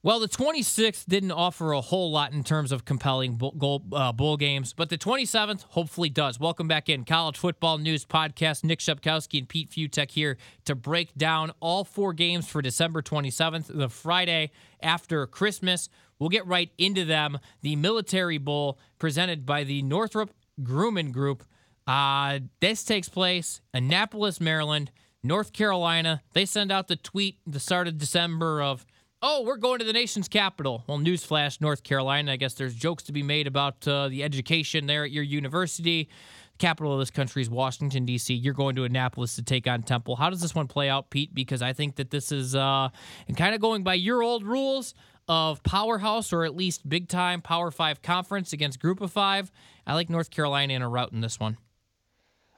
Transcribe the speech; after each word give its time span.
Well, 0.00 0.20
the 0.20 0.28
26th 0.28 1.06
didn't 1.06 1.32
offer 1.32 1.72
a 1.72 1.80
whole 1.80 2.12
lot 2.12 2.32
in 2.32 2.44
terms 2.44 2.70
of 2.70 2.84
compelling 2.84 3.34
bowl, 3.34 3.82
uh, 3.92 4.12
bowl 4.12 4.36
games, 4.36 4.72
but 4.72 4.90
the 4.90 4.96
27th 4.96 5.64
hopefully 5.70 6.08
does. 6.08 6.38
Welcome 6.38 6.68
back 6.68 6.88
in 6.88 7.04
College 7.04 7.36
Football 7.36 7.78
News 7.78 8.04
Podcast. 8.04 8.62
Nick 8.62 8.78
Shepkowski 8.78 9.40
and 9.40 9.48
Pete 9.48 9.70
Fiutak 9.70 10.12
here 10.12 10.36
to 10.66 10.76
break 10.76 11.16
down 11.16 11.50
all 11.58 11.82
four 11.82 12.12
games 12.12 12.46
for 12.46 12.62
December 12.62 13.02
27th, 13.02 13.76
the 13.76 13.88
Friday 13.88 14.52
after 14.80 15.26
Christmas. 15.26 15.88
We'll 16.20 16.28
get 16.28 16.46
right 16.46 16.70
into 16.78 17.04
them. 17.04 17.40
The 17.62 17.74
Military 17.74 18.38
Bowl 18.38 18.78
presented 19.00 19.44
by 19.44 19.64
the 19.64 19.82
Northrop 19.82 20.30
Grumman 20.62 21.10
Group. 21.10 21.42
Uh, 21.88 22.38
this 22.60 22.84
takes 22.84 23.08
place 23.08 23.62
Annapolis, 23.74 24.40
Maryland, 24.40 24.92
North 25.24 25.52
Carolina. 25.52 26.22
They 26.34 26.44
send 26.44 26.70
out 26.70 26.86
the 26.86 26.94
tweet 26.94 27.40
the 27.44 27.58
start 27.58 27.88
of 27.88 27.98
December 27.98 28.62
of– 28.62 28.86
oh, 29.22 29.42
we're 29.42 29.56
going 29.56 29.78
to 29.80 29.84
the 29.84 29.92
nation's 29.92 30.28
capital. 30.28 30.84
Well, 30.86 30.98
newsflash, 30.98 31.60
North 31.60 31.82
Carolina. 31.82 32.32
I 32.32 32.36
guess 32.36 32.54
there's 32.54 32.74
jokes 32.74 33.04
to 33.04 33.12
be 33.12 33.22
made 33.22 33.46
about 33.46 33.86
uh, 33.86 34.08
the 34.08 34.22
education 34.22 34.86
there 34.86 35.04
at 35.04 35.10
your 35.10 35.24
university. 35.24 36.08
The 36.52 36.58
capital 36.58 36.92
of 36.92 36.98
this 36.98 37.10
country 37.10 37.42
is 37.42 37.50
Washington, 37.50 38.04
D.C. 38.04 38.34
You're 38.34 38.54
going 38.54 38.76
to 38.76 38.84
Annapolis 38.84 39.36
to 39.36 39.42
take 39.42 39.66
on 39.66 39.82
Temple. 39.82 40.16
How 40.16 40.30
does 40.30 40.40
this 40.40 40.54
one 40.54 40.66
play 40.66 40.88
out, 40.88 41.10
Pete? 41.10 41.34
Because 41.34 41.62
I 41.62 41.72
think 41.72 41.96
that 41.96 42.10
this 42.10 42.32
is 42.32 42.54
uh, 42.54 42.88
kind 43.36 43.54
of 43.54 43.60
going 43.60 43.82
by 43.82 43.94
your 43.94 44.22
old 44.22 44.44
rules 44.44 44.94
of 45.28 45.62
powerhouse 45.62 46.32
or 46.32 46.44
at 46.44 46.56
least 46.56 46.88
big 46.88 47.08
time 47.08 47.42
Power 47.42 47.70
Five 47.70 48.00
conference 48.02 48.52
against 48.52 48.80
Group 48.80 49.00
of 49.00 49.12
Five. 49.12 49.50
I 49.86 49.94
like 49.94 50.08
North 50.08 50.30
Carolina 50.30 50.74
in 50.74 50.82
a 50.82 50.88
route 50.88 51.12
in 51.12 51.20
this 51.20 51.38
one. 51.38 51.58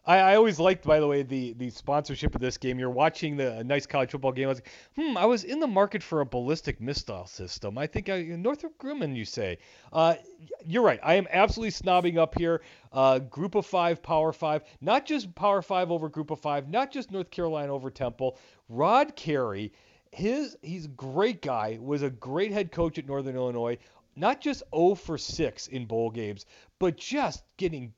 I, 0.05 0.19
I 0.19 0.37
always 0.37 0.59
liked, 0.59 0.85
by 0.85 0.99
the 0.99 1.07
way, 1.07 1.23
the 1.23 1.53
the 1.55 1.71
sponsorship 1.71 2.35
of 2.35 2.41
this 2.41 2.57
game. 2.57 2.79
You're 2.79 2.91
watching 2.91 3.37
the 3.37 3.63
nice 3.65 3.87
college 3.87 4.11
football 4.11 4.33
game. 4.33 4.47
I 4.47 4.49
was 4.49 4.59
like, 4.59 4.71
hmm, 4.97 5.17
I 5.17 5.27
was 5.27 5.45
in 5.45 5.61
the 5.61 5.67
market 5.67 6.03
for 6.03 6.21
a 6.21 6.27
ballistic 6.27 6.81
missile 6.81 7.27
system. 7.27 7.77
I 7.77 7.87
think 7.87 8.09
I, 8.09 8.23
Northrop 8.23 8.79
Grumman, 8.79 9.15
you 9.15 9.25
say. 9.25 9.59
Uh, 9.93 10.15
you're 10.67 10.83
right. 10.83 11.01
I 11.03 11.15
am 11.15 11.27
absolutely 11.31 11.73
snobbing 11.73 12.17
up 12.17 12.39
here. 12.39 12.63
Uh, 12.93 13.19
group 13.19 13.55
of 13.55 13.67
five, 13.67 14.03
Power 14.03 14.33
Five, 14.33 14.65
not 14.81 15.05
just 15.05 15.35
Power 15.35 15.63
Five 15.63 15.91
over 15.91 16.09
Group 16.09 16.31
of 16.31 16.41
Five, 16.41 16.69
not 16.69 16.91
just 16.91 17.11
North 17.11 17.31
Carolina 17.31 17.75
over 17.75 17.91
Temple. 17.91 18.39
Rod 18.69 19.15
Carey, 19.17 19.73
his 20.13 20.57
he's 20.63 20.87
a 20.87 20.89
great 20.89 21.43
guy. 21.43 21.79
Was 21.81 22.03
a 22.03 22.11
great 22.11 22.53
head 22.53 22.73
coach 22.73 22.99
at 22.99 23.07
Northern 23.07 23.37
Illinois. 23.37 23.79
Not 24.17 24.41
just 24.41 24.65
0 24.75 24.97
for 24.97 25.17
6 25.17 25.69
in 25.69 25.87
bowl 25.87 26.11
games, 26.11 26.45
but 26.79 26.97
just 26.97 27.45
getting 27.57 27.95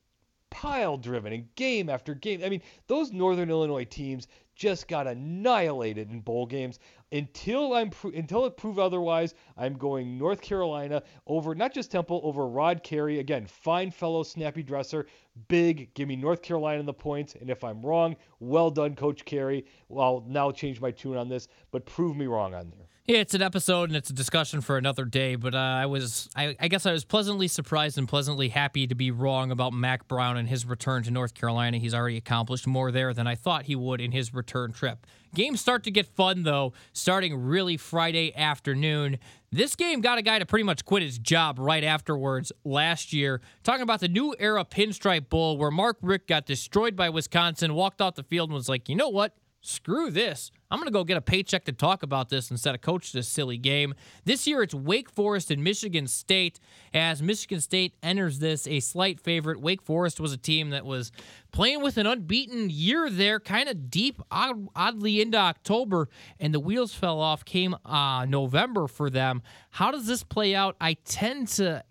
pile 0.53 0.97
driven 0.97 1.33
and 1.33 1.53
game 1.55 1.89
after 1.89 2.13
game. 2.13 2.43
I 2.43 2.49
mean, 2.49 2.61
those 2.87 3.11
Northern 3.11 3.49
Illinois 3.49 3.85
teams 3.85 4.27
just 4.55 4.87
got 4.87 5.07
annihilated 5.07 6.11
in 6.11 6.19
bowl 6.19 6.45
games. 6.45 6.79
Until 7.11 7.73
I'm 7.73 7.89
pro- 7.91 8.11
until 8.11 8.45
it 8.45 8.57
prove 8.57 8.79
otherwise, 8.79 9.35
I'm 9.55 9.73
going 9.75 10.17
North 10.17 10.41
Carolina 10.41 11.03
over 11.27 11.53
not 11.53 11.73
just 11.73 11.91
Temple 11.91 12.21
over 12.23 12.47
Rod 12.47 12.81
Carey. 12.83 13.19
Again, 13.19 13.45
fine 13.45 13.91
fellow, 13.91 14.23
snappy 14.23 14.63
dresser, 14.63 15.05
big. 15.47 15.93
Give 15.93 16.07
me 16.07 16.15
North 16.15 16.41
Carolina 16.41 16.79
in 16.79 16.85
the 16.85 16.93
points. 16.93 17.35
And 17.39 17.49
if 17.49 17.63
I'm 17.63 17.81
wrong, 17.81 18.15
well 18.39 18.71
done, 18.71 18.95
Coach 18.95 19.25
Carey. 19.25 19.65
Well, 19.89 20.05
I'll 20.05 20.25
now 20.27 20.51
change 20.51 20.81
my 20.81 20.91
tune 20.91 21.17
on 21.17 21.29
this, 21.29 21.47
but 21.71 21.85
prove 21.85 22.15
me 22.15 22.25
wrong 22.25 22.53
on 22.53 22.69
there. 22.71 22.87
Yeah, 23.05 23.17
it's 23.17 23.33
an 23.33 23.41
episode 23.41 23.89
and 23.89 23.97
it's 23.97 24.09
a 24.09 24.13
discussion 24.13 24.61
for 24.61 24.77
another 24.77 25.03
day. 25.03 25.35
But 25.35 25.53
uh, 25.53 25.57
I 25.57 25.87
was, 25.87 26.29
I, 26.37 26.55
I, 26.57 26.69
guess, 26.69 26.85
I 26.85 26.93
was 26.93 27.03
pleasantly 27.03 27.49
surprised 27.49 27.97
and 27.97 28.07
pleasantly 28.07 28.47
happy 28.47 28.87
to 28.87 28.95
be 28.95 29.11
wrong 29.11 29.51
about 29.51 29.73
Mack 29.73 30.07
Brown 30.07 30.37
and 30.37 30.47
his 30.47 30.65
return 30.65 31.03
to 31.03 31.11
North 31.11 31.33
Carolina. 31.33 31.79
He's 31.79 31.93
already 31.93 32.15
accomplished 32.15 32.65
more 32.65 32.91
there 32.91 33.13
than 33.13 33.27
I 33.27 33.35
thought 33.35 33.65
he 33.65 33.75
would 33.75 33.99
in 33.99 34.13
his 34.13 34.33
return 34.33 34.42
trip. 34.43 35.05
Games 35.35 35.59
start 35.59 35.83
to 35.83 35.91
get 35.91 36.05
fun 36.05 36.43
though, 36.43 36.73
starting 36.93 37.35
really 37.35 37.75
Friday 37.75 38.35
afternoon. 38.35 39.17
This 39.51 39.75
game 39.75 40.01
got 40.01 40.17
a 40.17 40.21
guy 40.21 40.39
to 40.39 40.45
pretty 40.45 40.63
much 40.63 40.85
quit 40.85 41.01
his 41.01 41.17
job 41.17 41.57
right 41.59 41.83
afterwards 41.83 42.51
last 42.63 43.13
year. 43.13 43.41
Talking 43.63 43.81
about 43.81 43.99
the 43.99 44.07
new 44.07 44.35
era 44.37 44.63
Pinstripe 44.63 45.29
Bowl, 45.29 45.57
where 45.57 45.71
Mark 45.71 45.97
Richt 46.01 46.27
got 46.27 46.45
destroyed 46.45 46.95
by 46.95 47.09
Wisconsin, 47.09 47.73
walked 47.73 48.01
off 48.01 48.15
the 48.15 48.23
field 48.23 48.49
and 48.49 48.55
was 48.55 48.69
like, 48.69 48.89
you 48.89 48.95
know 48.95 49.09
what? 49.09 49.35
Screw 49.63 50.11
this. 50.11 50.51
I'm 50.69 50.77
going 50.77 50.87
to 50.87 50.93
go 50.93 51.03
get 51.03 51.17
a 51.17 51.21
paycheck 51.21 51.65
to 51.65 51.71
talk 51.71 52.03
about 52.03 52.29
this 52.29 52.51
instead 52.51 52.75
of 52.75 52.81
coach 52.81 53.11
this 53.11 53.27
silly 53.27 53.57
game. 53.57 53.93
This 54.25 54.45
year 54.45 54.61
it's 54.61 54.73
Wake 54.73 55.09
Forest 55.09 55.51
and 55.51 55.63
Michigan 55.63 56.07
State. 56.07 56.59
As 56.93 57.21
Michigan 57.21 57.61
State 57.61 57.93
enters 58.03 58.39
this 58.39 58.67
a 58.67 58.79
slight 58.79 59.19
favorite, 59.19 59.61
Wake 59.61 59.81
Forest 59.81 60.19
was 60.19 60.33
a 60.33 60.37
team 60.37 60.71
that 60.71 60.85
was 60.85 61.11
playing 61.51 61.81
with 61.81 61.97
an 61.97 62.07
unbeaten 62.07 62.69
year 62.69 63.09
there, 63.09 63.39
kind 63.39 63.69
of 63.69 63.89
deep, 63.89 64.21
odd, 64.29 64.67
oddly 64.75 65.21
into 65.21 65.37
October, 65.37 66.09
and 66.39 66.53
the 66.53 66.59
wheels 66.59 66.93
fell 66.93 67.19
off. 67.19 67.45
Came 67.45 67.75
uh, 67.85 68.25
November 68.25 68.87
for 68.87 69.09
them. 69.09 69.41
How 69.69 69.91
does 69.91 70.07
this 70.07 70.23
play 70.23 70.55
out? 70.55 70.75
I 70.81 70.95
tend 71.05 71.47
to. 71.49 71.83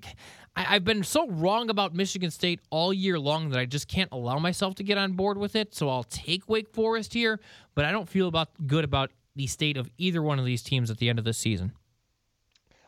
I, 0.54 0.62
have 0.62 0.84
been 0.84 1.02
so 1.02 1.28
wrong 1.28 1.70
about 1.70 1.94
Michigan 1.94 2.30
State 2.30 2.60
all 2.70 2.92
year 2.92 3.18
long 3.18 3.50
that 3.50 3.58
I 3.58 3.64
just 3.64 3.88
can't 3.88 4.10
allow 4.12 4.38
myself 4.38 4.74
to 4.76 4.84
get 4.84 4.98
on 4.98 5.12
board 5.12 5.38
with 5.38 5.56
it. 5.56 5.74
So 5.74 5.88
I'll 5.88 6.04
take 6.04 6.48
Wake 6.48 6.68
Forest 6.68 7.14
here, 7.14 7.40
but 7.74 7.84
I 7.84 7.92
don't 7.92 8.08
feel 8.08 8.28
about 8.28 8.50
good 8.66 8.84
about 8.84 9.10
the 9.34 9.46
state 9.46 9.76
of 9.76 9.90
either 9.96 10.22
one 10.22 10.38
of 10.38 10.44
these 10.44 10.62
teams 10.62 10.90
at 10.90 10.98
the 10.98 11.08
end 11.08 11.18
of 11.18 11.24
the 11.24 11.32
season. 11.32 11.72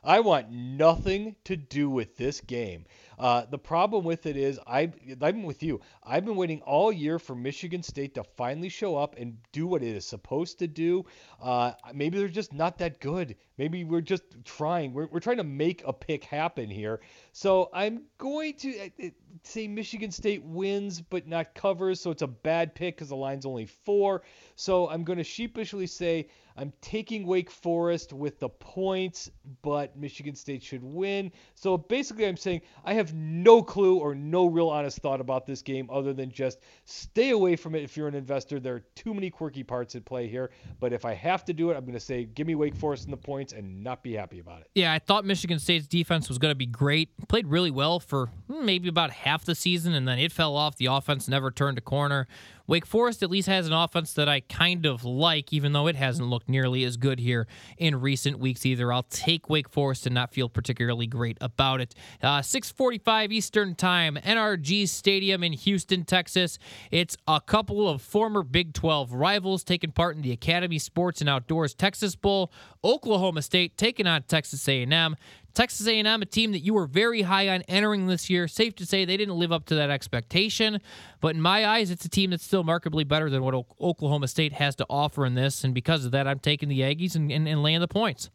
I 0.03 0.21
want 0.21 0.51
nothing 0.51 1.37
to 1.45 1.57
do 1.57 1.89
with 1.89 2.19
this 2.19 2.43
game. 2.43 2.85
Uh, 3.19 3.45
the 3.51 3.59
problem 3.59 4.05
with 4.05 4.27
it 4.27 4.37
is 4.37 4.59
I, 4.67 4.93
I'm 5.21 5.43
with 5.43 5.63
you. 5.63 5.81
I've 6.03 6.25
been 6.25 6.37
waiting 6.37 6.61
all 6.63 6.93
year 6.93 7.19
for 7.19 7.35
Michigan 7.35 7.83
State 7.83 8.15
to 8.15 8.25
finally 8.37 8.69
show 8.69 8.97
up 8.97 9.17
and 9.19 9.37
do 9.53 9.67
what 9.67 9.83
it 9.83 9.95
is 9.95 10.07
supposed 10.07 10.59
to 10.61 10.67
do. 10.67 11.05
Uh, 11.43 11.73
maybe 11.93 12.19
they're 12.19 12.29
just 12.29 12.53
not 12.53 12.79
that 12.79 13.01
good. 13.01 13.37
Maybe 13.59 13.85
we're 13.85 14.01
just 14.01 14.25
trying. 14.45 14.93
We're, 14.93 15.07
we're 15.07 15.21
trying 15.21 15.37
to 15.37 15.45
make 15.45 15.83
a 15.87 15.93
pick 15.93 16.25
happen 16.25 16.69
here. 16.69 17.01
So 17.33 17.71
I'm 17.73 18.03
going 18.19 18.55
to 18.55 18.79
uh, 18.79 18.89
uh, 19.03 19.09
say 19.43 19.69
Michigan 19.69 20.11
State 20.11 20.43
wins 20.43 21.01
but 21.01 21.29
not 21.29 21.55
covers. 21.55 22.01
So 22.01 22.11
it's 22.11 22.23
a 22.23 22.27
bad 22.27 22.75
pick 22.75 22.97
because 22.97 23.09
the 23.09 23.17
line's 23.17 23.47
only 23.47 23.67
four. 23.67 24.23
So 24.57 24.89
I'm 24.89 25.05
going 25.05 25.19
to 25.19 25.25
sheepishly 25.25 25.87
say 25.87 26.29
I'm 26.57 26.73
taking 26.81 27.27
Wake 27.27 27.51
Forest 27.51 28.13
with 28.13 28.39
the 28.39 28.49
points, 28.49 29.31
but 29.63 29.97
Michigan 29.97 30.37
State 30.37 30.63
should 30.63 30.85
win. 30.85 31.33
So 31.55 31.77
basically, 31.77 32.27
I'm 32.27 32.37
saying 32.37 32.63
I 32.85 32.95
have 32.95 33.04
no 33.13 33.63
clue 33.63 33.99
or 33.99 34.15
no 34.15 34.47
real 34.47 34.69
honest 34.69 34.99
thought 34.99 35.21
about 35.21 35.47
this 35.47 35.63
game 35.63 35.89
other 35.93 36.13
than 36.13 36.31
just 36.31 36.61
stay 36.85 37.31
away 37.31 37.57
from 37.57 37.75
it 37.75 37.83
if 37.83 37.97
you're 37.97 38.09
an 38.09 38.15
investor. 38.15 38.61
There 38.61 38.77
are 38.77 38.85
too 38.95 39.13
many 39.13 39.31
quirky 39.31 39.63
parts 39.63 39.95
at 39.95 40.05
play 40.05 40.29
here. 40.29 40.51
But 40.81 40.93
if 40.93 41.05
I 41.05 41.15
have 41.15 41.45
to 41.47 41.53
do 41.53 41.71
it, 41.71 41.77
I'm 41.77 41.83
going 41.83 41.95
to 41.95 42.01
say 42.01 42.25
give 42.25 42.47
me 42.47 42.55
Wake 42.55 42.75
Forest 42.77 43.05
in 43.05 43.11
the 43.11 43.17
points 43.17 43.53
and 43.53 43.83
not 43.83 44.03
be 44.03 44.15
happy 44.15 44.39
about 44.39 44.61
it. 44.61 44.71
Yeah, 44.75 44.93
I 44.93 44.99
thought 44.99 45.25
Michigan 45.25 45.59
State's 45.59 45.87
defense 45.87 46.29
was 46.29 46.39
going 46.39 46.53
to 46.53 46.57
be 46.57 46.67
great. 46.67 47.11
Played 47.29 47.49
really 47.49 47.71
well 47.71 48.01
for 48.01 48.27
hmm, 48.51 48.65
maybe 48.65 48.89
about 48.89 49.11
half 49.11 49.45
the 49.45 49.55
season, 49.55 49.95
and 49.95 50.07
then 50.07 50.19
it 50.19 50.33
fell 50.33 50.57
off. 50.57 50.77
The 50.77 50.87
offense 50.87 51.29
never 51.29 51.51
turned 51.51 51.79
a 51.79 51.83
corner. 51.83 52.27
Wake 52.67 52.87
Forest 52.87 53.23
at 53.23 53.31
least 53.31 53.49
has 53.49 53.67
an 53.67 53.73
offense 53.73 54.13
that 54.15 54.29
I 54.29 54.41
kind 54.41 54.87
of 54.87 55.05
like, 55.05 55.53
even 55.53 55.73
though 55.73 55.87
it 55.87 55.97
hasn't 55.97 56.29
looked 56.29 56.49
nearly 56.49 56.85
as 56.85 56.97
good 56.97 57.19
here 57.19 57.47
in 57.77 58.01
recent 58.01 58.39
weeks 58.39 58.65
either. 58.65 58.93
I'll 58.93 59.03
take 59.05 59.51
Wake 59.51 59.69
Forest 59.69 60.07
and 60.07 60.15
not 60.15 60.33
feel 60.33 60.49
particularly 60.49 61.07
great 61.07 61.37
about 61.41 61.81
it. 61.81 61.95
Uh, 62.23 62.41
6:45 62.41 63.33
Eastern 63.33 63.75
Time, 63.75 64.17
NRG 64.17 64.89
Stadium 64.89 65.43
in 65.43 65.53
Houston, 65.53 66.05
Texas. 66.05 66.59
It's 66.91 67.17
a 67.29 67.41
couple 67.41 67.89
of 67.89 68.01
former 68.01 68.43
Big 68.43 68.73
12 68.73 69.13
rivals 69.13 69.65
taking 69.65 69.93
part 69.93 70.17
in 70.17 70.23
the 70.23 70.33
Academy 70.33 70.79
Sports 70.79 71.21
and 71.21 71.29
Outdoors 71.29 71.75
Texas 71.75 72.17
Bowl. 72.17 72.51
Oklahoma 72.83 73.43
State 73.43 73.77
taking 73.77 74.07
on 74.07 74.23
Texas 74.23 74.69
A&M. 74.69 75.17
Texas 75.55 75.87
A&M, 75.87 76.21
a 76.21 76.27
team 76.27 76.51
that 76.53 76.61
you 76.61 76.75
were 76.75 76.87
very 76.87 77.23
high 77.23 77.49
on 77.49 77.63
entering 77.63 78.09
this 78.09 78.29
year. 78.29 78.49
Safe 78.49 78.75
to 78.77 78.87
say 78.87 79.05
they 79.05 79.17
didn't 79.17 79.39
live 79.39 79.53
up 79.53 79.67
to 79.67 79.77
that 79.77 79.89
expectation, 79.89 80.81
but 81.21 81.37
in 81.37 81.41
my 81.41 81.65
eyes, 81.65 81.91
it's 81.91 82.05
a 82.05 82.09
team 82.09 82.31
that's 82.31 82.45
still 82.45 82.65
markedly 82.65 83.05
better 83.05 83.31
than 83.31 83.43
what 83.43 83.55
Oklahoma 83.81 84.27
State 84.27 84.55
has 84.55 84.75
to 84.77 84.87
offer 84.91 85.25
in 85.25 85.35
this, 85.35 85.63
and 85.63 85.73
because 85.73 86.05
of 86.05 86.11
that, 86.11 86.27
I'm 86.27 86.41
taking 86.41 86.69
the 86.69 86.81
Aggies 86.81 87.15
and, 87.15 87.31
and, 87.31 87.47
and 87.49 87.63
laying 87.63 87.81
the 87.81 87.89
points. 87.89 88.31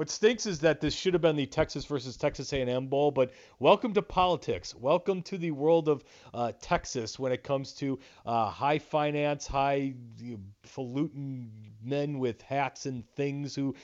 What 0.00 0.08
stinks 0.08 0.46
is 0.46 0.58
that 0.60 0.80
this 0.80 0.94
should 0.94 1.12
have 1.12 1.20
been 1.20 1.36
the 1.36 1.44
Texas 1.44 1.84
versus 1.84 2.16
Texas 2.16 2.54
A&M 2.54 2.86
bowl, 2.86 3.10
but 3.10 3.32
welcome 3.58 3.92
to 3.92 4.00
politics. 4.00 4.74
Welcome 4.74 5.20
to 5.24 5.36
the 5.36 5.50
world 5.50 5.90
of 5.90 6.04
uh, 6.32 6.52
Texas 6.58 7.18
when 7.18 7.32
it 7.32 7.42
comes 7.42 7.74
to 7.74 7.98
uh, 8.24 8.48
high 8.48 8.78
finance, 8.78 9.46
high 9.46 9.92
falutin 10.64 11.50
men 11.82 12.18
with 12.18 12.40
hats 12.40 12.86
and 12.86 13.06
things 13.14 13.54
who 13.54 13.74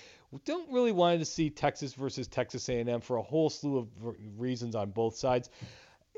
don't 0.45 0.71
really 0.73 0.93
want 0.93 1.19
to 1.19 1.25
see 1.25 1.51
Texas 1.51 1.95
versus 1.95 2.27
Texas 2.27 2.69
A&M 2.69 3.01
for 3.01 3.17
a 3.17 3.23
whole 3.23 3.51
slew 3.51 3.79
of 3.79 3.89
reasons 4.37 4.75
on 4.75 4.91
both 4.91 5.17
sides. 5.17 5.51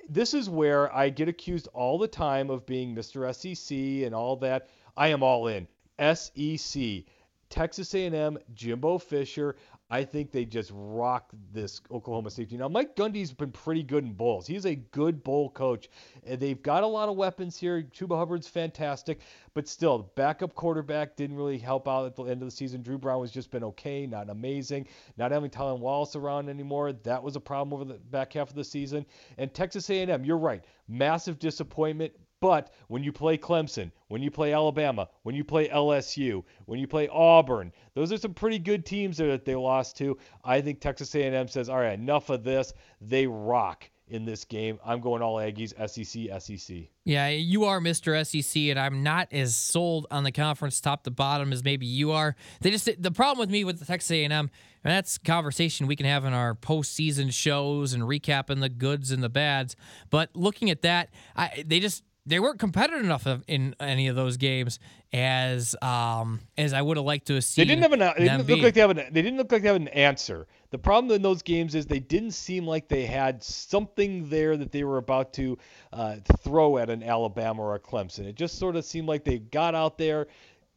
This 0.08 0.32
is 0.34 0.48
where 0.48 0.94
I 0.94 1.10
get 1.10 1.28
accused 1.28 1.68
all 1.74 1.98
the 1.98 2.08
time 2.08 2.50
of 2.50 2.64
being 2.64 2.94
Mr. 2.94 3.34
SEC 3.34 4.06
and 4.06 4.14
all 4.14 4.36
that. 4.36 4.68
I 4.96 5.08
am 5.08 5.22
all 5.22 5.48
in. 5.48 5.68
SEC. 5.98 7.04
Texas 7.50 7.94
A&M, 7.94 8.38
Jimbo 8.54 8.98
Fisher. 8.98 9.56
I 9.90 10.04
think 10.04 10.32
they 10.32 10.44
just 10.44 10.70
rock 10.74 11.32
this 11.50 11.80
Oklahoma 11.90 12.30
safety. 12.30 12.58
Now, 12.58 12.68
Mike 12.68 12.94
Gundy's 12.94 13.32
been 13.32 13.52
pretty 13.52 13.82
good 13.82 14.04
in 14.04 14.12
bowls. 14.12 14.46
He's 14.46 14.66
a 14.66 14.74
good 14.74 15.24
bowl 15.24 15.48
coach. 15.48 15.88
Uh, 16.30 16.36
they've 16.36 16.62
got 16.62 16.82
a 16.82 16.86
lot 16.86 17.08
of 17.08 17.16
weapons 17.16 17.56
here. 17.56 17.82
Chuba 17.82 18.18
Hubbard's 18.18 18.48
fantastic, 18.48 19.20
but 19.54 19.66
still, 19.66 20.10
backup 20.14 20.54
quarterback 20.54 21.16
didn't 21.16 21.36
really 21.36 21.56
help 21.56 21.88
out 21.88 22.04
at 22.04 22.14
the 22.16 22.24
end 22.24 22.42
of 22.42 22.48
the 22.48 22.50
season. 22.50 22.82
Dru 22.82 22.98
Brown 22.98 23.18
was 23.18 23.30
just 23.30 23.50
been 23.50 23.64
okay, 23.64 24.06
not 24.06 24.28
amazing. 24.28 24.86
Not 25.16 25.32
having 25.32 25.48
Tylan 25.48 25.78
Wallace 25.78 26.16
around 26.16 26.50
anymore, 26.50 26.92
that 26.92 27.22
was 27.22 27.36
a 27.36 27.40
problem 27.40 27.72
over 27.72 27.90
the 27.90 27.98
back 27.98 28.34
half 28.34 28.50
of 28.50 28.56
the 28.56 28.64
season. 28.64 29.06
And 29.38 29.54
Texas 29.54 29.88
A&M, 29.88 30.22
you're 30.22 30.36
right, 30.36 30.62
massive 30.86 31.38
disappointment. 31.38 32.12
But 32.40 32.72
when 32.86 33.02
you 33.02 33.12
play 33.12 33.36
Clemson, 33.36 33.90
when 34.08 34.22
you 34.22 34.30
play 34.30 34.52
Alabama, 34.52 35.08
when 35.22 35.34
you 35.34 35.44
play 35.44 35.68
LSU, 35.68 36.44
when 36.66 36.78
you 36.78 36.86
play 36.86 37.08
Auburn, 37.08 37.72
those 37.94 38.12
are 38.12 38.18
some 38.18 38.34
pretty 38.34 38.58
good 38.58 38.86
teams 38.86 39.16
that 39.16 39.44
they 39.44 39.56
lost 39.56 39.96
to. 39.98 40.16
I 40.44 40.60
think 40.60 40.80
Texas 40.80 41.14
A&M 41.14 41.48
says, 41.48 41.68
"All 41.68 41.78
right, 41.78 41.98
enough 41.98 42.30
of 42.30 42.44
this. 42.44 42.72
They 43.00 43.26
rock." 43.26 43.90
in 44.10 44.24
this 44.24 44.44
game. 44.44 44.78
I'm 44.84 45.00
going 45.00 45.22
all 45.22 45.36
Aggies, 45.36 45.74
SEC, 45.88 46.40
SEC. 46.40 46.88
Yeah, 47.04 47.28
you 47.28 47.64
are 47.64 47.80
Mr. 47.80 48.24
SEC, 48.26 48.70
and 48.70 48.78
I'm 48.78 49.02
not 49.02 49.28
as 49.32 49.56
sold 49.56 50.06
on 50.10 50.24
the 50.24 50.32
conference 50.32 50.80
top 50.80 51.04
to 51.04 51.10
bottom 51.10 51.52
as 51.52 51.64
maybe 51.64 51.86
you 51.86 52.12
are. 52.12 52.36
They 52.60 52.70
just 52.70 52.88
the 53.00 53.10
problem 53.10 53.38
with 53.38 53.50
me 53.50 53.64
with 53.64 53.78
the 53.78 53.84
Texas 53.84 54.10
A&M, 54.10 54.32
and 54.32 54.50
that's 54.82 55.18
conversation 55.18 55.86
we 55.86 55.96
can 55.96 56.06
have 56.06 56.24
in 56.24 56.32
our 56.32 56.54
postseason 56.54 57.32
shows 57.32 57.92
and 57.92 58.02
recapping 58.04 58.60
the 58.60 58.68
goods 58.68 59.10
and 59.10 59.22
the 59.22 59.28
bads. 59.28 59.76
But 60.10 60.30
looking 60.34 60.70
at 60.70 60.82
that, 60.82 61.10
I, 61.36 61.64
they 61.66 61.80
just 61.80 62.02
they 62.28 62.38
weren't 62.40 62.58
competitive 62.58 63.02
enough 63.02 63.26
in 63.46 63.74
any 63.80 64.08
of 64.08 64.16
those 64.16 64.36
games 64.36 64.78
as 65.12 65.74
um, 65.80 66.40
as 66.58 66.72
I 66.72 66.82
would 66.82 66.96
have 66.98 67.06
liked 67.06 67.26
to 67.28 67.34
have 67.34 67.44
seen. 67.44 67.66
They 67.66 67.74
didn't 67.74 67.82
have 67.82 67.92
an. 67.92 68.00
They 68.18 68.24
didn't 68.24 68.46
look 68.46 68.62
like 68.62 68.74
they 68.74 68.80
have 68.80 68.90
an. 68.90 68.96
They 68.96 69.22
didn't 69.22 69.38
look 69.38 69.50
like 69.50 69.62
they 69.62 69.68
have 69.68 69.76
an 69.76 69.88
answer. 69.88 70.46
The 70.70 70.78
problem 70.78 71.10
in 71.14 71.22
those 71.22 71.42
games 71.42 71.74
is 71.74 71.86
they 71.86 71.98
didn't 71.98 72.32
seem 72.32 72.66
like 72.66 72.88
they 72.88 73.06
had 73.06 73.42
something 73.42 74.28
there 74.28 74.56
that 74.56 74.70
they 74.70 74.84
were 74.84 74.98
about 74.98 75.32
to 75.34 75.56
uh, 75.92 76.16
throw 76.42 76.76
at 76.76 76.90
an 76.90 77.02
Alabama 77.02 77.62
or 77.62 77.74
a 77.74 77.80
Clemson. 77.80 78.26
It 78.26 78.34
just 78.34 78.58
sort 78.58 78.76
of 78.76 78.84
seemed 78.84 79.08
like 79.08 79.24
they 79.24 79.38
got 79.38 79.74
out 79.74 79.96
there, 79.96 80.26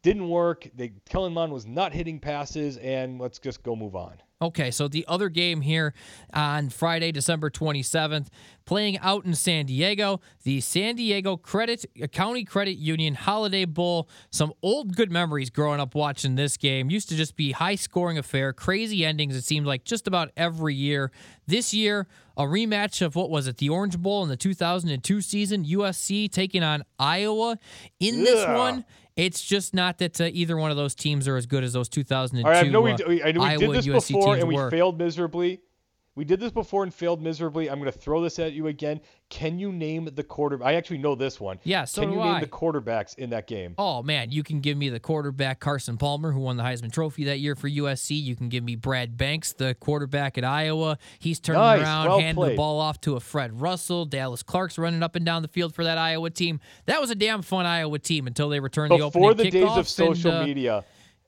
didn't 0.02 0.28
work. 0.28 0.66
They 0.74 0.92
Kellen 1.08 1.34
Mond 1.34 1.52
was 1.52 1.66
not 1.66 1.92
hitting 1.92 2.18
passes, 2.18 2.78
and 2.78 3.20
let's 3.20 3.38
just 3.38 3.62
go 3.62 3.76
move 3.76 3.94
on. 3.94 4.14
Okay, 4.42 4.72
so 4.72 4.88
the 4.88 5.04
other 5.06 5.28
game 5.28 5.60
here 5.60 5.94
on 6.34 6.68
Friday, 6.68 7.12
December 7.12 7.48
27th, 7.48 8.26
playing 8.64 8.98
out 8.98 9.24
in 9.24 9.36
San 9.36 9.66
Diego, 9.66 10.20
the 10.42 10.60
San 10.60 10.96
Diego 10.96 11.36
Credit 11.36 11.86
uh, 12.02 12.08
County 12.08 12.44
Credit 12.44 12.76
Union 12.76 13.14
Holiday 13.14 13.64
Bowl. 13.64 14.08
Some 14.30 14.52
old 14.60 14.96
good 14.96 15.12
memories 15.12 15.48
growing 15.48 15.78
up 15.78 15.94
watching 15.94 16.34
this 16.34 16.56
game. 16.56 16.90
Used 16.90 17.08
to 17.10 17.14
just 17.14 17.36
be 17.36 17.52
high 17.52 17.76
scoring 17.76 18.18
affair, 18.18 18.52
crazy 18.52 19.04
endings. 19.04 19.36
It 19.36 19.44
seemed 19.44 19.66
like 19.66 19.84
just 19.84 20.08
about 20.08 20.32
every 20.36 20.74
year. 20.74 21.12
This 21.46 21.72
year, 21.72 22.08
a 22.36 22.42
rematch 22.42 23.00
of 23.00 23.14
what 23.14 23.30
was 23.30 23.46
it, 23.46 23.58
the 23.58 23.68
Orange 23.68 23.96
Bowl 23.96 24.24
in 24.24 24.28
the 24.28 24.36
2002 24.36 25.20
season. 25.20 25.64
USC 25.64 26.28
taking 26.30 26.64
on 26.64 26.82
Iowa 26.98 27.58
in 28.00 28.24
this 28.24 28.40
yeah. 28.40 28.56
one. 28.56 28.84
It's 29.14 29.42
just 29.42 29.74
not 29.74 29.98
that 29.98 30.20
uh, 30.20 30.30
either 30.32 30.56
one 30.56 30.70
of 30.70 30.78
those 30.78 30.94
teams 30.94 31.28
are 31.28 31.36
as 31.36 31.44
good 31.44 31.64
as 31.64 31.74
those 31.74 31.88
2002. 31.90 32.46
All 32.46 32.52
right, 32.52 32.64
I 32.64 32.68
know 32.70 32.80
we, 32.80 32.92
uh, 32.92 33.26
I 33.26 33.32
know 33.32 33.40
we 33.40 33.46
Iowa 33.46 33.58
did 33.58 33.70
this 33.72 33.86
USC 33.86 34.14
before 34.14 34.31
and 34.40 34.48
we 34.48 34.54
were. 34.54 34.70
failed 34.70 34.98
miserably. 34.98 35.60
We 36.14 36.26
did 36.26 36.40
this 36.40 36.52
before 36.52 36.82
and 36.82 36.92
failed 36.92 37.22
miserably. 37.22 37.70
I'm 37.70 37.78
going 37.78 37.90
to 37.90 37.98
throw 37.98 38.22
this 38.22 38.38
at 38.38 38.52
you 38.52 38.66
again. 38.66 39.00
Can 39.30 39.58
you 39.58 39.72
name 39.72 40.10
the 40.12 40.22
quarter? 40.22 40.62
I 40.62 40.74
actually 40.74 40.98
know 40.98 41.14
this 41.14 41.40
one. 41.40 41.58
Yeah, 41.64 41.86
so 41.86 42.02
Can 42.02 42.10
you 42.10 42.18
name 42.18 42.34
I. 42.34 42.40
the 42.40 42.46
quarterbacks 42.46 43.16
in 43.16 43.30
that 43.30 43.46
game? 43.46 43.74
Oh 43.78 44.02
man, 44.02 44.30
you 44.30 44.42
can 44.42 44.60
give 44.60 44.76
me 44.76 44.90
the 44.90 45.00
quarterback 45.00 45.58
Carson 45.60 45.96
Palmer, 45.96 46.30
who 46.30 46.40
won 46.40 46.58
the 46.58 46.64
Heisman 46.64 46.92
Trophy 46.92 47.24
that 47.24 47.38
year 47.38 47.56
for 47.56 47.66
USC. 47.66 48.22
You 48.22 48.36
can 48.36 48.50
give 48.50 48.62
me 48.62 48.76
Brad 48.76 49.16
Banks, 49.16 49.54
the 49.54 49.74
quarterback 49.76 50.36
at 50.36 50.44
Iowa. 50.44 50.98
He's 51.18 51.40
turning 51.40 51.62
nice. 51.62 51.80
around, 51.80 52.08
well 52.08 52.18
handing 52.18 52.34
played. 52.34 52.52
the 52.52 52.56
ball 52.56 52.78
off 52.78 53.00
to 53.02 53.16
a 53.16 53.20
Fred 53.20 53.58
Russell. 53.58 54.04
Dallas 54.04 54.42
Clark's 54.42 54.76
running 54.76 55.02
up 55.02 55.16
and 55.16 55.24
down 55.24 55.40
the 55.40 55.48
field 55.48 55.74
for 55.74 55.84
that 55.84 55.96
Iowa 55.96 56.28
team. 56.28 56.60
That 56.84 57.00
was 57.00 57.10
a 57.10 57.14
damn 57.14 57.40
fun 57.40 57.64
Iowa 57.64 57.98
team 57.98 58.26
until 58.26 58.50
they 58.50 58.60
returned 58.60 58.90
Before 58.90 59.08
the 59.08 59.18
opening 59.18 59.36
the 59.36 59.50
days 59.50 59.70
of 59.70 59.78
and, 59.78 59.86
social 59.86 60.32
uh, 60.32 60.44
media. 60.44 60.84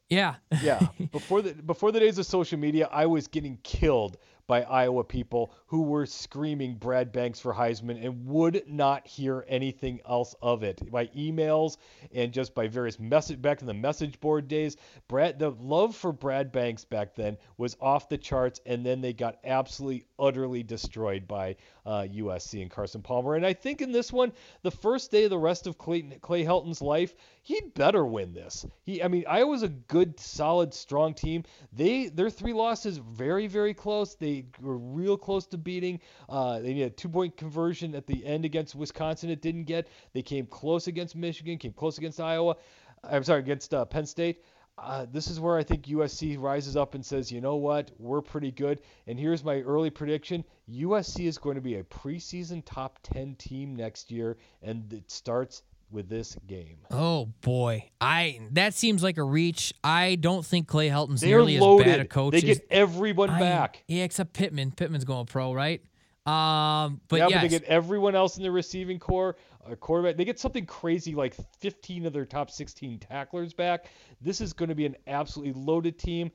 Yeah. 0.08 0.36
yeah. 0.62 0.86
Before 1.12 1.42
the 1.42 1.54
before 1.54 1.92
the 1.92 2.00
days 2.00 2.18
of 2.18 2.26
social 2.26 2.58
media, 2.58 2.88
I 2.92 3.06
was 3.06 3.26
getting 3.26 3.58
killed 3.62 4.18
by 4.46 4.62
Iowa 4.62 5.04
people 5.04 5.54
who 5.66 5.82
were 5.82 6.04
screaming 6.04 6.74
Brad 6.74 7.12
Banks 7.12 7.40
for 7.40 7.54
Heisman 7.54 8.04
and 8.04 8.26
would 8.26 8.62
not 8.68 9.06
hear 9.06 9.44
anything 9.48 10.00
else 10.06 10.34
of 10.42 10.62
it. 10.62 10.90
By 10.90 11.06
emails 11.08 11.78
and 12.12 12.32
just 12.32 12.54
by 12.54 12.68
various 12.68 12.98
message 12.98 13.40
back 13.40 13.62
in 13.62 13.66
the 13.66 13.74
message 13.74 14.20
board 14.20 14.48
days, 14.48 14.76
Brad 15.08 15.38
the 15.38 15.50
love 15.50 15.96
for 15.96 16.12
Brad 16.12 16.52
Banks 16.52 16.84
back 16.84 17.14
then 17.14 17.38
was 17.56 17.76
off 17.80 18.08
the 18.08 18.18
charts, 18.18 18.60
and 18.66 18.84
then 18.84 19.00
they 19.00 19.12
got 19.14 19.38
absolutely 19.44 20.04
utterly 20.18 20.62
destroyed 20.62 21.26
by 21.26 21.56
uh, 21.86 22.06
USC 22.10 22.62
and 22.62 22.70
Carson 22.70 23.02
Palmer. 23.02 23.34
And 23.34 23.44
I 23.44 23.52
think 23.52 23.80
in 23.80 23.92
this 23.92 24.12
one, 24.12 24.32
the 24.62 24.70
first 24.70 25.10
day 25.10 25.24
of 25.24 25.30
the 25.30 25.38
rest 25.38 25.66
of 25.66 25.78
Clay, 25.78 26.02
Clay 26.20 26.44
Helton's 26.44 26.80
life, 26.80 27.14
he'd 27.42 27.74
better 27.74 28.04
win 28.04 28.32
this. 28.32 28.64
He, 28.84 29.02
I 29.02 29.08
mean, 29.08 29.24
Iowa's 29.28 29.62
a 29.62 29.68
good, 29.68 30.18
solid, 30.18 30.72
strong 30.72 31.14
team. 31.14 31.44
They 31.72 32.08
their 32.08 32.30
three 32.30 32.52
losses 32.52 32.98
very, 32.98 33.46
very 33.46 33.74
close. 33.74 34.14
They 34.14 34.46
were 34.60 34.78
real 34.78 35.16
close 35.16 35.46
to 35.46 35.58
beating. 35.58 36.00
Uh, 36.28 36.60
they 36.60 36.74
needed 36.74 36.92
a 36.92 36.94
two-point 36.94 37.36
conversion 37.36 37.94
at 37.94 38.06
the 38.06 38.24
end 38.24 38.44
against 38.44 38.74
Wisconsin. 38.74 39.30
It 39.30 39.42
didn't 39.42 39.64
get. 39.64 39.88
They 40.12 40.22
came 40.22 40.46
close 40.46 40.86
against 40.86 41.16
Michigan. 41.16 41.58
Came 41.58 41.72
close 41.72 41.98
against 41.98 42.20
Iowa. 42.20 42.56
I'm 43.02 43.24
sorry, 43.24 43.40
against 43.40 43.74
uh, 43.74 43.84
Penn 43.84 44.06
State. 44.06 44.42
Uh, 44.76 45.06
this 45.12 45.28
is 45.28 45.38
where 45.38 45.56
I 45.56 45.62
think 45.62 45.86
USC 45.86 46.38
rises 46.38 46.76
up 46.76 46.94
and 46.94 47.04
says, 47.04 47.30
you 47.30 47.40
know 47.40 47.56
what, 47.56 47.92
we're 47.98 48.20
pretty 48.20 48.50
good. 48.50 48.80
And 49.06 49.18
here's 49.18 49.44
my 49.44 49.60
early 49.60 49.90
prediction 49.90 50.44
USC 50.70 51.26
is 51.26 51.38
going 51.38 51.54
to 51.54 51.60
be 51.60 51.76
a 51.76 51.84
preseason 51.84 52.62
top 52.64 52.98
10 53.04 53.36
team 53.36 53.76
next 53.76 54.10
year, 54.10 54.36
and 54.62 54.92
it 54.92 55.10
starts 55.10 55.62
with 55.90 56.08
this 56.08 56.36
game. 56.46 56.78
Oh 56.90 57.26
boy, 57.40 57.90
I 58.00 58.40
that 58.52 58.74
seems 58.74 59.02
like 59.02 59.16
a 59.16 59.22
reach. 59.22 59.72
I 59.84 60.16
don't 60.16 60.44
think 60.44 60.66
Clay 60.66 60.88
Helton's 60.88 61.20
They're 61.20 61.30
nearly 61.30 61.58
loaded. 61.58 61.86
as 61.86 61.92
bad 61.92 62.00
a 62.00 62.08
coach. 62.08 62.32
They 62.32 62.40
get 62.40 62.66
everyone 62.70 63.30
I, 63.30 63.38
back. 63.38 63.84
Yeah, 63.86 64.04
except 64.04 64.32
Pittman. 64.32 64.72
Pittman's 64.72 65.04
going 65.04 65.26
pro, 65.26 65.52
right? 65.52 65.82
Um, 66.26 67.00
but 67.08 67.16
yeah, 67.16 67.28
yes. 67.28 67.32
but 67.32 67.40
they 67.42 67.48
get 67.48 67.64
everyone 67.64 68.14
else 68.14 68.38
in 68.38 68.42
the 68.42 68.50
receiving 68.50 68.98
corps, 68.98 69.36
a 69.66 69.76
quarterback. 69.76 70.16
They 70.16 70.24
get 70.24 70.38
something 70.38 70.64
crazy 70.64 71.14
like 71.14 71.34
15 71.60 72.06
of 72.06 72.12
their 72.12 72.24
top 72.24 72.50
16 72.50 72.98
tacklers 72.98 73.52
back. 73.52 73.86
This 74.20 74.40
is 74.40 74.52
going 74.52 74.70
to 74.70 74.74
be 74.74 74.86
an 74.86 74.96
absolutely 75.06 75.60
loaded 75.60 75.98
team, 75.98 76.30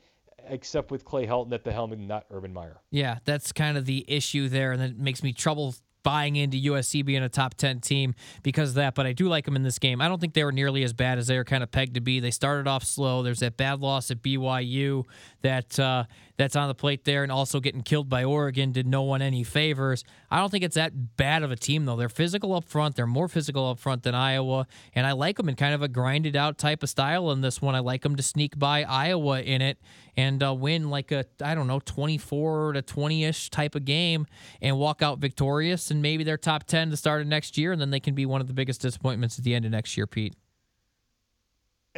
except 0.48 0.92
with 0.92 1.06
Clay 1.06 1.26
Helton 1.26 1.54
at 1.54 1.64
the 1.64 1.72
helm 1.72 1.92
and 1.92 2.08
not 2.08 2.26
Urban 2.30 2.54
Meyer. 2.54 2.82
Yeah, 2.92 3.18
that's 3.26 3.52
kind 3.52 3.78
of 3.78 3.86
the 3.86 4.06
issue 4.08 4.48
there, 4.48 4.74
and 4.74 4.82
that 4.82 4.98
makes 4.98 5.24
me 5.24 5.34
trouble 5.34 5.74
buying 6.04 6.36
into 6.36 6.58
USC 6.72 7.04
being 7.04 7.24
a 7.24 7.30
top 7.30 7.56
10 7.56 7.82
team 7.82 8.16
because 8.44 8.70
of 8.70 8.76
that, 8.76 8.96
but 8.96 9.06
I 9.06 9.14
do 9.14 9.28
like 9.28 9.46
them 9.46 9.56
in 9.56 9.64
this 9.64 9.80
game. 9.80 10.02
I 10.02 10.08
don't 10.08 10.20
think 10.20 10.34
they 10.34 10.44
were 10.44 10.52
nearly 10.52 10.84
as 10.84 10.94
bad 10.94 11.18
as 11.18 11.28
they 11.28 11.38
were 11.38 11.44
kind 11.44 11.64
of 11.64 11.72
pegged 11.72 11.96
to 11.96 12.02
be. 12.02 12.20
They 12.20 12.32
started 12.32 12.68
off 12.68 12.84
slow. 12.84 13.24
There's 13.24 13.40
that 13.40 13.58
bad 13.58 13.80
loss 13.80 14.10
at 14.12 14.22
BYU 14.22 15.06
that 15.42 15.80
uh, 15.80 16.06
that's 16.40 16.56
on 16.56 16.70
the 16.70 16.74
plate 16.74 17.04
there, 17.04 17.22
and 17.22 17.34
also 17.34 17.60
getting 17.60 17.82
killed 17.82 18.08
by 18.08 18.24
Oregon 18.24 18.72
did 18.72 18.88
no 18.88 19.02
one 19.02 19.22
any 19.22 19.44
favors. 19.44 20.06
I 20.32 20.40
don't 20.40 20.50
think 20.50 20.64
it's 20.64 20.76
that 20.76 21.18
bad 21.18 21.44
of 21.44 21.52
a 21.52 21.58
team, 21.58 21.84
though. 21.84 21.98
They're 21.98 22.08
physical 22.08 22.56
up 22.56 22.64
front. 22.64 22.96
They're 22.96 23.06
more 23.06 23.28
physical 23.28 23.70
up 23.70 23.78
front 23.78 24.04
than 24.04 24.16
Iowa, 24.16 24.66
and 24.96 25.06
I 25.06 25.12
like 25.12 25.36
them 25.36 25.50
in 25.50 25.58
kind 25.58 25.74
of 25.74 25.82
a 25.82 25.90
grinded 25.90 26.38
out 26.38 26.58
type 26.58 26.82
of 26.82 26.88
style 26.88 27.30
in 27.32 27.42
this 27.42 27.62
one. 27.62 27.76
I 27.76 27.80
like 27.80 28.04
them 28.04 28.16
to 28.16 28.24
sneak 28.24 28.58
by 28.58 28.84
Iowa 28.84 29.42
in 29.42 29.62
it 29.62 29.80
and 30.16 30.42
uh, 30.42 30.54
win 30.54 30.90
like 30.90 31.12
a, 31.12 31.26
I 31.44 31.56
don't 31.56 31.68
know, 31.68 31.82
24 31.84 32.72
to 32.72 32.82
20 32.82 33.26
ish 33.26 33.50
type 33.50 33.76
of 33.76 33.84
game 33.84 34.26
and 34.62 34.78
walk 34.78 35.02
out 35.02 35.20
victorious, 35.20 35.92
and 35.92 36.02
maybe 36.02 36.24
they're 36.24 36.38
top 36.38 36.64
10 36.64 36.92
to 36.92 36.96
start 36.96 37.20
of 37.20 37.28
next 37.28 37.58
year, 37.58 37.74
and 37.74 37.82
then 37.82 37.90
they 37.90 38.00
can 38.00 38.16
be 38.16 38.26
one 38.26 38.40
of 38.40 38.48
the 38.48 38.54
biggest 38.54 38.80
disappointments 38.80 39.38
at 39.38 39.44
the 39.44 39.54
end 39.54 39.66
of 39.66 39.72
next 39.72 39.98
year, 39.98 40.08
Pete 40.08 40.36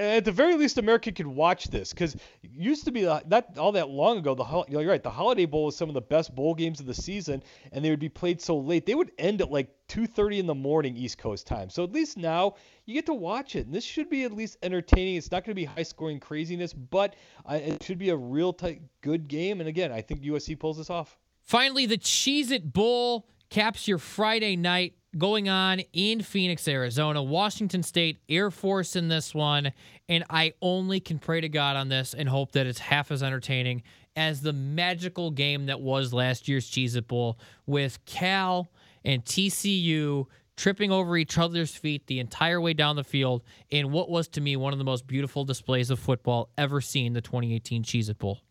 at 0.01 0.25
the 0.25 0.31
very 0.31 0.55
least, 0.55 0.77
America 0.77 1.11
could 1.11 1.27
watch 1.27 1.65
this 1.65 1.91
because 1.91 2.15
used 2.41 2.85
to 2.85 2.91
be 2.91 3.03
not 3.03 3.57
all 3.57 3.71
that 3.73 3.89
long 3.89 4.17
ago. 4.17 4.35
The 4.35 4.65
you're 4.69 4.85
right, 4.85 5.01
the 5.01 5.09
Holiday 5.09 5.45
Bowl 5.45 5.65
was 5.65 5.75
some 5.75 5.89
of 5.89 5.93
the 5.93 6.01
best 6.01 6.33
bowl 6.33 6.53
games 6.55 6.79
of 6.79 6.85
the 6.85 6.93
season, 6.93 7.43
and 7.71 7.83
they 7.83 7.89
would 7.89 7.99
be 7.99 8.09
played 8.09 8.41
so 8.41 8.57
late. 8.57 8.85
They 8.85 8.95
would 8.95 9.11
end 9.17 9.41
at 9.41 9.51
like 9.51 9.69
2:30 9.89 10.39
in 10.39 10.47
the 10.47 10.55
morning 10.55 10.95
East 10.95 11.17
Coast 11.17 11.47
time. 11.47 11.69
So 11.69 11.83
at 11.83 11.91
least 11.91 12.17
now 12.17 12.55
you 12.85 12.93
get 12.93 13.05
to 13.05 13.13
watch 13.13 13.55
it, 13.55 13.65
and 13.65 13.75
this 13.75 13.83
should 13.83 14.09
be 14.09 14.23
at 14.23 14.33
least 14.33 14.57
entertaining. 14.63 15.15
It's 15.15 15.31
not 15.31 15.43
going 15.43 15.51
to 15.51 15.61
be 15.61 15.65
high-scoring 15.65 16.19
craziness, 16.19 16.73
but 16.73 17.15
uh, 17.45 17.59
it 17.61 17.83
should 17.83 17.97
be 17.97 18.09
a 18.09 18.17
real 18.17 18.53
tight, 18.53 18.81
good 19.01 19.27
game. 19.27 19.59
And 19.59 19.69
again, 19.69 19.91
I 19.91 20.01
think 20.01 20.21
USC 20.21 20.59
pulls 20.59 20.77
this 20.77 20.89
off. 20.89 21.17
Finally, 21.41 21.85
the 21.85 21.97
Cheez 21.97 22.51
It 22.51 22.71
Bowl 22.71 23.27
caps 23.49 23.87
your 23.87 23.97
Friday 23.97 24.55
night 24.55 24.93
going 25.17 25.49
on 25.49 25.81
in 25.93 26.21
Phoenix, 26.21 26.67
Arizona. 26.67 27.21
Washington 27.21 27.83
State 27.83 28.19
Air 28.29 28.51
Force 28.51 28.95
in 28.95 29.07
this 29.07 29.33
one. 29.33 29.71
And 30.09 30.23
I 30.29 30.53
only 30.61 30.99
can 30.99 31.19
pray 31.19 31.41
to 31.41 31.49
God 31.49 31.75
on 31.75 31.89
this 31.89 32.13
and 32.13 32.27
hope 32.27 32.51
that 32.53 32.67
it's 32.67 32.79
half 32.79 33.11
as 33.11 33.23
entertaining 33.23 33.83
as 34.15 34.41
the 34.41 34.53
magical 34.53 35.31
game 35.31 35.67
that 35.67 35.79
was 35.79 36.13
last 36.13 36.47
year's 36.47 36.69
Cheez 36.69 36.95
It 36.95 37.07
Bowl 37.07 37.39
with 37.65 38.03
Cal 38.05 38.69
and 39.05 39.23
TCU 39.23 40.25
tripping 40.57 40.91
over 40.91 41.17
each 41.17 41.37
other's 41.37 41.73
feet 41.73 42.05
the 42.07 42.19
entire 42.19 42.59
way 42.59 42.73
down 42.73 42.95
the 42.95 43.03
field 43.03 43.41
in 43.69 43.91
what 43.91 44.09
was 44.09 44.27
to 44.27 44.41
me 44.41 44.55
one 44.55 44.73
of 44.73 44.79
the 44.79 44.85
most 44.85 45.07
beautiful 45.07 45.45
displays 45.45 45.89
of 45.89 45.99
football 45.99 46.49
ever 46.57 46.81
seen 46.81 47.13
the 47.13 47.21
2018 47.21 47.83
Cheez 47.83 48.09
It 48.09 48.19
Bowl. 48.19 48.41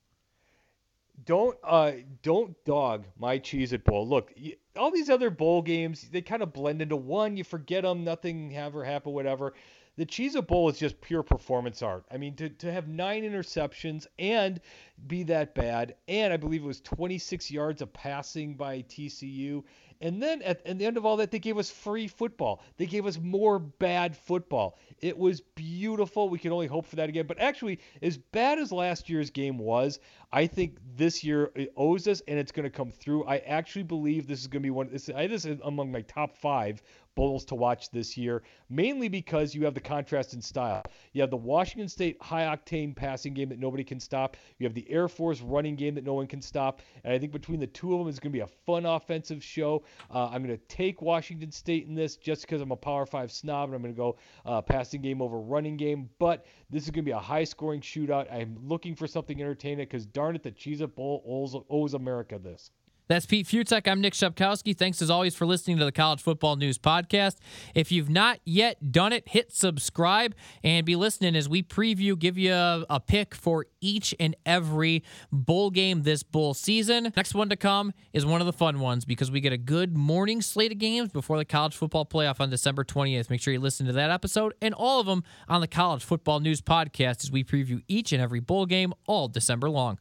Don't 1.24 1.56
uh 1.62 1.92
don't 2.22 2.56
dog 2.64 3.06
my 3.18 3.38
Cheez 3.38 3.72
It 3.72 3.84
Bowl. 3.84 4.08
Look, 4.08 4.32
all 4.76 4.90
these 4.90 5.10
other 5.10 5.30
bowl 5.30 5.62
games, 5.62 6.08
they 6.10 6.22
kind 6.22 6.42
of 6.42 6.52
blend 6.52 6.82
into 6.82 6.96
one. 6.96 7.36
You 7.36 7.44
forget 7.44 7.82
them, 7.82 8.04
nothing 8.04 8.56
ever 8.56 8.84
happen, 8.84 9.12
whatever. 9.12 9.54
The 10.00 10.06
Cheez 10.06 10.34
It 10.34 10.46
Bowl 10.46 10.70
is 10.70 10.78
just 10.78 10.98
pure 11.02 11.22
performance 11.22 11.82
art. 11.82 12.06
I 12.10 12.16
mean, 12.16 12.34
to, 12.36 12.48
to 12.48 12.72
have 12.72 12.88
nine 12.88 13.22
interceptions 13.22 14.06
and 14.18 14.58
be 15.06 15.24
that 15.24 15.54
bad, 15.54 15.94
and 16.08 16.32
I 16.32 16.38
believe 16.38 16.62
it 16.62 16.66
was 16.66 16.80
26 16.80 17.50
yards 17.50 17.82
of 17.82 17.92
passing 17.92 18.54
by 18.54 18.80
TCU, 18.80 19.62
and 20.00 20.22
then 20.22 20.40
at, 20.40 20.66
at, 20.66 20.78
the 20.78 20.86
end 20.86 20.96
of 20.96 21.04
all 21.04 21.18
that, 21.18 21.30
they 21.30 21.38
gave 21.38 21.58
us 21.58 21.70
free 21.70 22.08
football. 22.08 22.62
They 22.78 22.86
gave 22.86 23.04
us 23.04 23.18
more 23.18 23.58
bad 23.58 24.16
football. 24.16 24.78
It 25.00 25.18
was 25.18 25.42
beautiful. 25.42 26.30
We 26.30 26.38
can 26.38 26.52
only 26.52 26.66
hope 26.66 26.86
for 26.86 26.96
that 26.96 27.10
again. 27.10 27.26
But 27.26 27.38
actually, 27.38 27.80
as 28.00 28.16
bad 28.16 28.58
as 28.58 28.72
last 28.72 29.10
year's 29.10 29.28
game 29.28 29.58
was, 29.58 30.00
I 30.32 30.46
think 30.46 30.78
this 30.96 31.22
year 31.22 31.50
it 31.54 31.74
owes 31.76 32.08
us, 32.08 32.22
and 32.26 32.38
it's 32.38 32.52
going 32.52 32.64
to 32.64 32.70
come 32.70 32.90
through. 32.90 33.24
I 33.24 33.38
actually 33.38 33.82
believe 33.82 34.26
this 34.26 34.40
is 34.40 34.46
going 34.46 34.62
to 34.62 34.66
be 34.66 34.70
one. 34.70 34.88
This, 34.90 35.06
this 35.06 35.44
is 35.44 35.60
among 35.62 35.92
my 35.92 36.00
top 36.02 36.34
five 36.34 36.82
bowls 37.20 37.44
to 37.44 37.54
watch 37.54 37.90
this 37.90 38.16
year, 38.16 38.42
mainly 38.70 39.06
because 39.06 39.54
you 39.54 39.62
have 39.66 39.74
the 39.74 39.80
contrast 39.80 40.32
in 40.32 40.40
style. 40.40 40.82
You 41.12 41.20
have 41.20 41.28
the 41.28 41.36
Washington 41.36 41.86
State 41.86 42.16
high 42.22 42.44
octane 42.44 42.96
passing 42.96 43.34
game 43.34 43.50
that 43.50 43.58
nobody 43.58 43.84
can 43.84 44.00
stop. 44.00 44.38
You 44.58 44.64
have 44.64 44.72
the 44.72 44.90
Air 44.90 45.06
Force 45.06 45.42
running 45.42 45.76
game 45.76 45.94
that 45.96 46.04
no 46.04 46.14
one 46.14 46.26
can 46.26 46.40
stop. 46.40 46.80
And 47.04 47.12
I 47.12 47.18
think 47.18 47.32
between 47.32 47.60
the 47.60 47.66
two 47.66 47.92
of 47.92 47.98
them, 47.98 48.08
it's 48.08 48.18
going 48.18 48.32
to 48.32 48.36
be 48.38 48.40
a 48.40 48.46
fun 48.46 48.86
offensive 48.86 49.44
show. 49.44 49.84
Uh, 50.10 50.28
I'm 50.28 50.42
going 50.42 50.56
to 50.56 50.64
take 50.74 51.02
Washington 51.02 51.52
State 51.52 51.86
in 51.86 51.94
this 51.94 52.16
just 52.16 52.40
because 52.40 52.62
I'm 52.62 52.70
a 52.70 52.76
Power 52.76 53.04
Five 53.04 53.30
snob, 53.30 53.68
and 53.68 53.74
I'm 53.74 53.82
going 53.82 53.92
to 53.92 53.98
go 53.98 54.16
uh, 54.46 54.62
passing 54.62 55.02
game 55.02 55.20
over 55.20 55.38
running 55.38 55.76
game. 55.76 56.08
But 56.18 56.46
this 56.70 56.84
is 56.84 56.90
going 56.90 57.04
to 57.04 57.10
be 57.10 57.12
a 57.12 57.18
high 57.18 57.44
scoring 57.44 57.82
shootout. 57.82 58.32
I'm 58.32 58.56
looking 58.62 58.94
for 58.94 59.06
something 59.06 59.38
entertaining 59.38 59.84
because 59.84 60.06
darn 60.06 60.36
it, 60.36 60.42
the 60.42 60.52
Cheez 60.52 60.80
It 60.80 60.96
Bowl 60.96 61.22
owes, 61.26 61.54
owes 61.68 61.92
America 61.92 62.38
this. 62.38 62.70
That's 63.10 63.26
Pete 63.26 63.44
Fiutak. 63.44 63.88
I'm 63.90 64.00
Nick 64.00 64.12
Shepkowski. 64.14 64.78
Thanks 64.78 65.02
as 65.02 65.10
always 65.10 65.34
for 65.34 65.44
listening 65.44 65.78
to 65.78 65.84
the 65.84 65.90
College 65.90 66.22
Football 66.22 66.54
News 66.54 66.78
Podcast. 66.78 67.38
If 67.74 67.90
you've 67.90 68.08
not 68.08 68.38
yet 68.44 68.92
done 68.92 69.12
it, 69.12 69.28
hit 69.28 69.50
subscribe 69.50 70.32
and 70.62 70.86
be 70.86 70.94
listening 70.94 71.34
as 71.34 71.48
we 71.48 71.64
preview, 71.64 72.16
give 72.16 72.38
you 72.38 72.52
a, 72.52 72.86
a 72.88 73.00
pick 73.00 73.34
for 73.34 73.66
each 73.80 74.14
and 74.20 74.36
every 74.46 75.02
bowl 75.32 75.70
game 75.70 76.04
this 76.04 76.22
bowl 76.22 76.54
season. 76.54 77.12
Next 77.16 77.34
one 77.34 77.48
to 77.48 77.56
come 77.56 77.92
is 78.12 78.24
one 78.24 78.40
of 78.40 78.46
the 78.46 78.52
fun 78.52 78.78
ones 78.78 79.04
because 79.04 79.28
we 79.28 79.40
get 79.40 79.52
a 79.52 79.58
good 79.58 79.96
morning 79.96 80.40
slate 80.40 80.70
of 80.70 80.78
games 80.78 81.08
before 81.10 81.36
the 81.36 81.44
college 81.44 81.74
football 81.74 82.06
playoff 82.06 82.38
on 82.38 82.48
December 82.48 82.84
20th. 82.84 83.28
Make 83.28 83.42
sure 83.42 83.52
you 83.52 83.58
listen 83.58 83.86
to 83.86 83.92
that 83.94 84.10
episode 84.10 84.54
and 84.62 84.72
all 84.72 85.00
of 85.00 85.06
them 85.06 85.24
on 85.48 85.60
the 85.60 85.66
College 85.66 86.04
Football 86.04 86.38
News 86.38 86.62
Podcast 86.62 87.24
as 87.24 87.32
we 87.32 87.42
preview 87.42 87.82
each 87.88 88.12
and 88.12 88.22
every 88.22 88.38
bowl 88.38 88.66
game 88.66 88.94
all 89.08 89.26
December 89.26 89.68
long. 89.68 89.98